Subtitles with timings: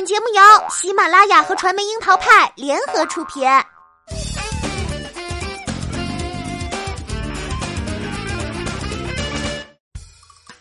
[0.00, 3.46] 本节目由喜马拉雅和传媒樱桃派联合出品。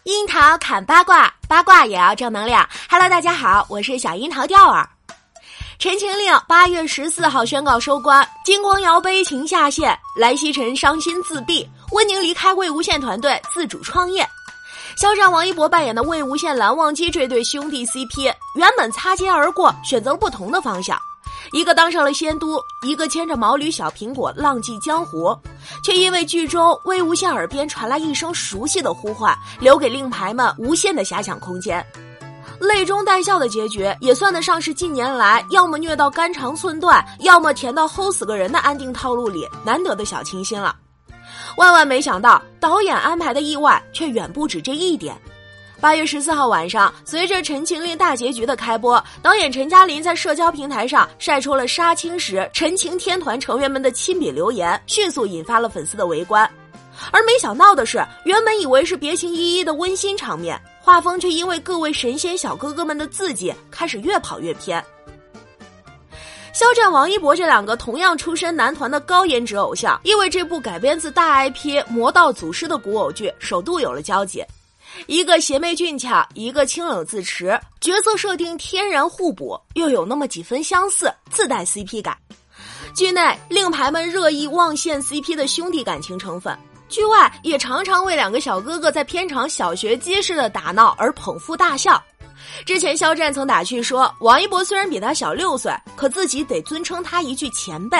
[0.04, 2.67] 樱桃砍八卦，八卦也要正能量。
[2.89, 4.86] Hello，大家好，我是小樱桃调儿。
[5.79, 14.28] 《陈情令》八月十四号宣告收官，金光瑶悲情下线，来西尘伤心自闭，温宁离开魏无羡团队自主创业。
[15.00, 20.99] 肖战、王一博扮演的魏无羡、蓝忘机这对兄弟 CP，原本擦肩而过，选择不同的方向，
[21.53, 25.34] 一个当上了仙都，一个牵着毛驴小苹果浪迹江湖，
[25.85, 31.81] 却因为剧中魏无羡耳边传来一声熟悉的呼唤，留给令牌们无限的遐想空间。
[32.59, 40.76] 泪中带笑的结局，也算得上是近年来要么虐到肝肠寸断，要么甜到齁死个人的安定套路里难得的小清新了。
[41.58, 45.16] 万万没想到，导演安排的意外却远不止这一点。
[45.81, 56.49] 八月十四号晚上，随着《陈情令》大结局的开播，导演陈嘉玲在社交平台上晒出了杀青时《陈情天团》成员们的亲笔留言，迅速引发了粉丝的围观。
[57.12, 60.60] 而没想到的是，原本以为是别情依依的温馨场面。
[60.82, 64.84] 画风却因为各位神仙小哥哥们的字迹开始越跑越偏。
[66.52, 74.44] 肖战、王一博这两个同样出身男团的高颜值偶像，因为这部改编自大 IP《魔道祖师》的古偶剧，首度有了交集。
[75.05, 82.17] 一个邪魅俊俏，一个清冷自持，角色设定天然互补，又有那么几分相似，自带 CP 感。
[82.95, 86.58] 剧内令牌们热议望线 CP 的兄弟感情成分。
[86.89, 92.03] 剧外也常常为两个小哥哥在片场小学鸡似的打闹而捧腹大笑。
[92.66, 97.97] 之前肖战曾打趣说，王一博虽然比他小六岁，可自己得尊称他一句前辈。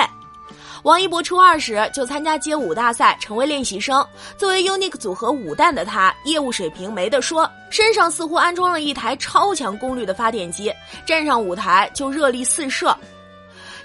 [0.82, 4.02] 王一博初二时就参加街舞大赛，成为练习生。
[4.38, 10.72] 作为 UNIQ 组合舞担的他，业务水平没得说，身上似乎安装了一台超强功率的发电机，
[11.04, 12.96] 站上舞台就热力四射。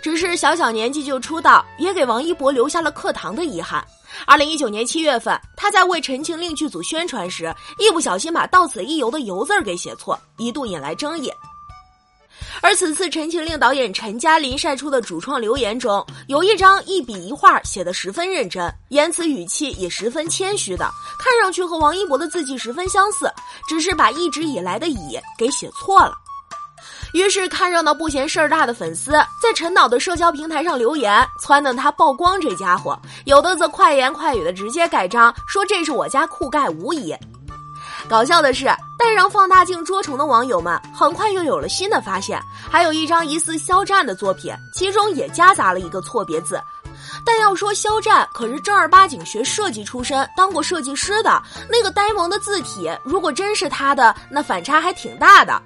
[0.05, 3.83] 只是小小年纪就出道，也给王一博留下了课堂的遗憾。
[4.27, 11.31] 二零一九年七月份，他在为《陈情令》剧组宣传时，一不小心把“到此一游”的“游”字给写错，一度引来争议。
[12.61, 20.87] 而此次《陈情令》导演陈嘉林晒出的主创留言中，有一张一笔一画写得十分认真，言辞语气也十分谦虚的，
[21.17, 23.27] 看上去和王一博的字迹十分相似，
[23.67, 26.15] 只是把一直以来的“以”给写错了。
[27.15, 32.99] 于是看热闹不嫌事儿大的粉丝在陈导的社交平台上留言，撺掇他曝光这家伙。
[33.23, 37.15] 有的则快言快语的直接盖章，说这是我家酷盖无疑。
[38.09, 38.65] 搞笑的是，
[38.99, 42.37] 戴上放大镜捉虫的网友们很快又有了新的发现，
[42.69, 46.61] 还有一张疑似肖战的作品，其中也夹杂了一个错别字。
[47.25, 55.61] 但要说肖战可是正儿八经学设计出身，当过设计师的，那个呆萌的字体，如果真是他的，那反差还挺大的。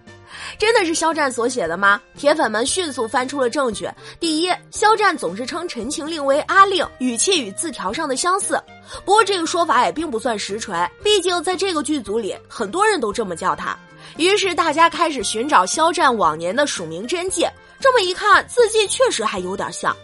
[0.58, 2.02] 真的是肖战所写的吗？
[2.18, 3.90] 铁粉们迅速翻出了证据。
[4.20, 8.62] 第一，肖战总是称《陈情令》为阿令，语气与字条上的相似。
[9.06, 13.78] 不过这个说法也并不算实锤，毕竟在这个剧组里，很多人都这么叫他。
[14.18, 17.48] 于是大家开始寻找肖战往年的署名真迹，
[17.80, 19.96] 这么一看，字迹确实还有点像。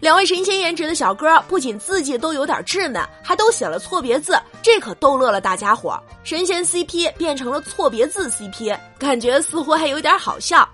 [0.00, 6.00] 两位神仙颜值的小哥不仅字迹都有点稚嫩，还都写了错别字，这可逗乐了大家伙。
[6.24, 10.68] 神仙 CP 变成了错别字 CP，感觉似乎还有点好笑。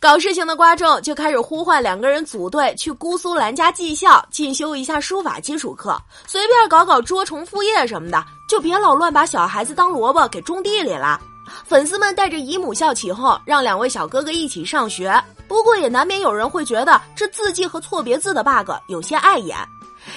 [0.00, 5.96] 搞事情的观众就开始呼唤两个人组队去姑苏兰家技校进修一下书法基础课，
[6.26, 11.20] 随便搞搞捉虫副业什么的，就别老乱把小孩子当萝卜给种地里了。
[11.64, 15.12] 粉丝们带着姨母笑起哄，让两位小哥哥一起上学。
[15.52, 19.54] 不过也难免有人会觉得这字迹和错别字的 bug 有些碍眼。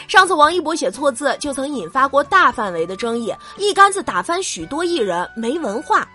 [0.08, 6.08] 上次王一博写错字就曾引发过大范围的争议，一竿子打翻许多艺人没文化。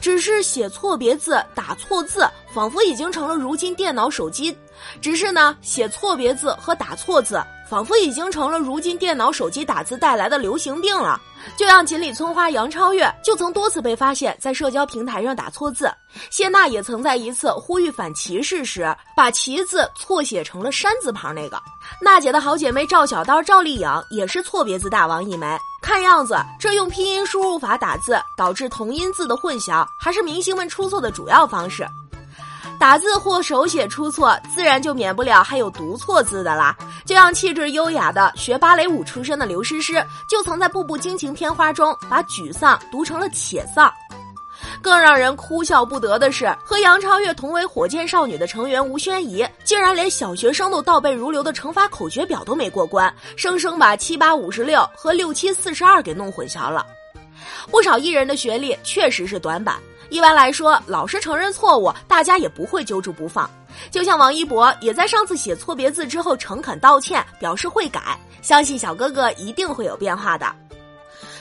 [0.00, 4.54] 只是写错别字、打错字，仿佛已经成了如今电脑、手机。
[5.00, 7.40] 只是呢，写错别字和打错字。
[7.68, 11.20] 仿佛已经成了如今电脑、手机打字带来的流行病了。
[11.56, 15.90] 就像锦鲤村花杨超越就曾多次被发现，在社交平台上打错字。
[16.30, 21.60] 谢娜也曾在一次呼吁反歧视时，把“旗”字错写成了山字旁那个。
[22.00, 25.46] 娜姐的好姐妹赵小刀赵丽颖也是错别字大王一枚。
[25.82, 31.86] 看样子，这用拼音输入法打字导致同音字的混淆，还是明星们出错的主要方式。
[32.86, 36.72] 打字或手写出错，自然就免不了还有读错字的啦。
[37.04, 39.94] 就像气质优雅的学芭蕾舞出身的刘诗诗，
[40.28, 43.92] 就曾在《步步惊情》片花中把沮丧读成了且丧。
[44.80, 56.86] 更让人哭笑不得的是，和杨超越同为火箭少女的成员吴宣仪，竟然连小学生都倒背如流的乘法口诀表都没过关，生生把七八五十六和六七四十二给弄混淆了。
[57.68, 59.76] 不少艺人的学历确实是短板。
[60.08, 63.50] 一般来说，老师承认错误，大家也不会揪住不放。
[63.90, 70.46] 就像王一博也在上次写错别字之后诚恳道歉，表示会改，相信小哥哥一定会有变化的。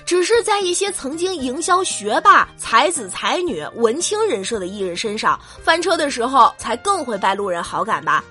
[0.06, 8.24] 只是在一些曾经营销学霸、才子才女、文青人设的艺人身上翻车的时候，才更会败路人好感吧。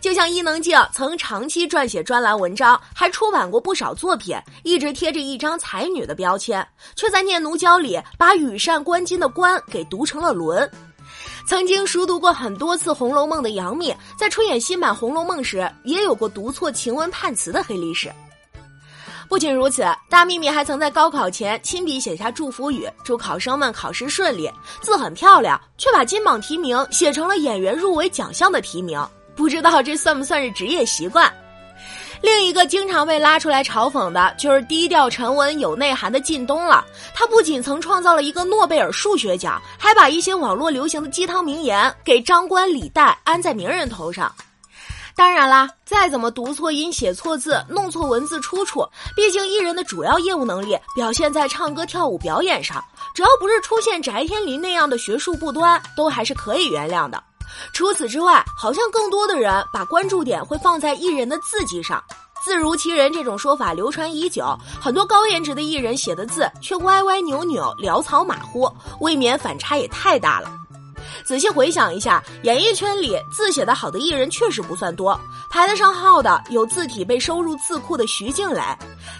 [0.00, 10.70] 就像伊能静曾长期撰写专栏文章，还出版过不少作品，一直贴着一张才女的标签，却在《念奴娇》里把羽扇纶巾的“纶”给读成了“纶”。
[11.46, 18.12] 曾经熟读过很多次《红楼梦》的杨幂，在出演新版《红楼梦》时，也有过读错晴雯判词的黑历史。
[19.28, 24.50] 不仅如此，大幂幂还曾在高考前亲笔写下祝福语，祝考生们考试顺利，
[24.82, 29.02] 字很漂亮，却把金榜题名写成了演员入围奖项的提名。
[29.34, 31.32] 不知道这算不算是职业习惯？
[32.20, 36.84] 另一个经常被拉出来嘲讽的，就是低调沉稳有内涵的靳东了。
[37.12, 44.32] 他不仅曾创造了一个诺贝尔数学奖，还把一些网络流行的鸡汤名言给张冠李戴安在名人头上。
[45.16, 48.86] 当然啦，再怎么读错音、写错字、弄错文字出处，
[49.16, 52.82] 毕竟艺人的主要业务能力表现在唱歌、跳舞表演上，
[53.14, 57.22] 只要不是出现翟天临那样的学术不端，都还是可以原谅的。
[57.72, 62.02] 除此之外，好像更多的人把关注点会放在艺人的字迹上
[62.44, 68.70] ，“字如其人”这种说法流传已久，很多高颜值的艺人写的字却歪歪扭扭、潦草马虎，
[69.00, 70.50] 未免反差也太大了。
[71.24, 75.18] 仔细回想一下，演艺圈里字写得好的艺人确实不算多，
[75.50, 78.60] 排得上号的有字体被收入字库的徐静蕾，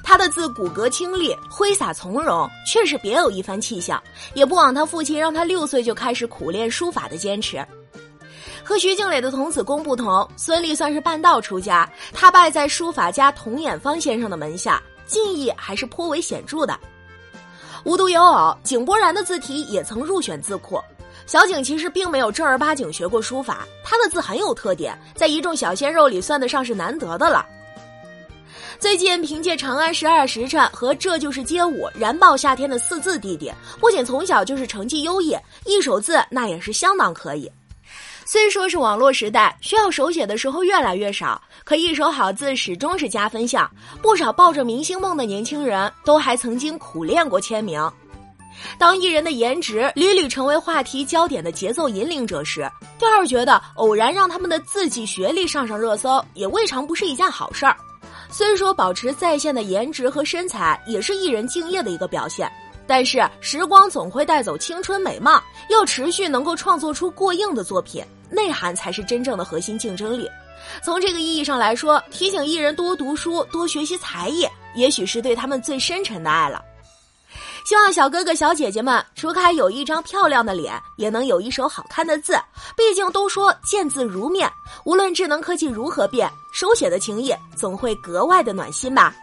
[0.03, 4.03] 她的字骨骼清丽、挥洒从容，确实别有一番气象，
[4.35, 7.65] 也不枉她父亲让她六岁就开始苦练书法的坚持。
[8.73, 11.87] 和徐静蕾的童子功不同，孙俪算是半道出家。
[12.11, 16.81] 她拜在书法家童衍芳先生的门下，技艺还是颇为显著的。
[17.85, 20.81] 无独有偶，井柏然的字体也曾入选字库。
[21.27, 27.45] 小景其实并没有正儿八经学过书法，他的字很有特点，在一众小鲜肉里算得上是难得的了。
[28.79, 35.37] 最近凭借《长安十二时辰》和《这就是街舞》燃爆夏天的四字弟弟，不仅从小就是成绩优异，
[35.67, 37.53] 一手字那也是相当可以。
[38.25, 43.71] 虽说是网络时代，需要手写的时候越来越少，可一手好字始终是加分项。
[44.01, 47.91] 不少抱着明星梦的年轻人都还曾经苦练过签名。
[48.79, 57.77] 当艺人的颜值屡屡成为话题焦点的节奏引领者时，调儿觉得偶然让他们的字迹学历上上热搜，也未尝不是一件好事儿。
[58.31, 62.51] 虽说保持在线的颜值和身材也是艺人敬业的一个表现，
[62.87, 70.29] 但是时光总会带走青春美貌，要持续能够创作出过硬的作品，内涵才是真正的核心竞争力。
[70.83, 76.63] 从这个意义上来说，提醒艺人多读书、多学习才艺，也许是对他们最深沉的爱了。
[77.65, 82.35] 希望小哥哥小姐姐们除开有一张漂亮的脸，也能有一手好看的字。
[82.77, 84.51] 毕竟都说见字如面，
[84.85, 89.15] 无论智能科技如何变，手写的情谊总会格外的暖心吧。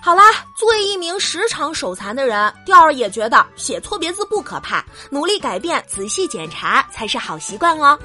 [0.00, 0.22] 好啦，
[0.56, 7.98] 作为一名时常手残的人，调儿也觉得写错别字不可怕，努力改变、仔细检查才是好习惯哦。